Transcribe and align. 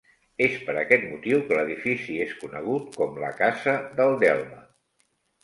És 0.43 0.53
per 0.69 0.73
aquest 0.83 1.03
motiu 1.09 1.43
que 1.49 1.59
l'edifici 1.59 2.15
és 2.25 2.33
conegut 2.41 2.89
com 3.03 3.15
la 3.27 3.31
casa 3.43 3.77
del 4.01 4.17
Delme. 4.27 4.61